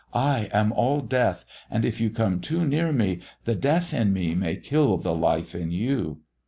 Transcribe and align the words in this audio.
I 0.15 0.49
am 0.51 0.71
all 0.71 1.01
death, 1.01 1.45
and 1.69 1.85
if 1.85 2.01
you 2.01 2.09
come 2.09 2.39
too 2.39 2.65
near 2.65 2.91
me 2.91 3.19
the 3.43 3.53
Death 3.53 3.93
in 3.93 4.11
me 4.13 4.33
may 4.33 4.55
kill 4.55 4.97
the 4.97 5.13
life 5.13 5.53
in 5.53 5.69
you.' 5.69 6.21